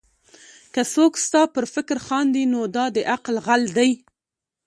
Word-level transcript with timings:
که 0.73 0.81
څوک 0.93 1.13
ستا 1.25 1.41
پر 1.53 1.65
فکر 1.73 1.97
خاندي؛ 2.05 2.43
نو 2.53 2.61
دا 2.75 2.85
د 2.95 2.97
عقل 3.13 3.35
غل 3.45 3.63
دئ. 3.77 3.91